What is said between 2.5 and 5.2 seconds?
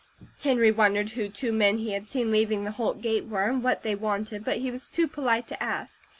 the Holt gate were, and what they wanted, but he was too